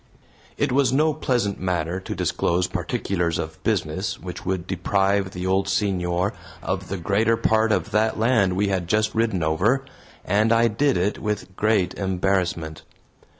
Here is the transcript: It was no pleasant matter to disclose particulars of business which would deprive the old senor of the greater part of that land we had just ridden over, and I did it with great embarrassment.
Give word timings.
It 0.57 0.71
was 0.71 0.91
no 0.91 1.13
pleasant 1.13 1.59
matter 1.59 1.99
to 1.99 2.15
disclose 2.15 2.65
particulars 2.65 3.37
of 3.37 3.61
business 3.61 4.17
which 4.19 4.47
would 4.47 4.65
deprive 4.65 5.29
the 5.29 5.45
old 5.45 5.67
senor 5.67 6.33
of 6.63 6.87
the 6.87 6.97
greater 6.97 7.37
part 7.37 7.71
of 7.71 7.91
that 7.91 8.17
land 8.17 8.53
we 8.55 8.69
had 8.69 8.87
just 8.87 9.13
ridden 9.13 9.43
over, 9.43 9.85
and 10.25 10.51
I 10.51 10.69
did 10.69 10.97
it 10.97 11.19
with 11.19 11.55
great 11.55 11.93
embarrassment. 11.99 12.81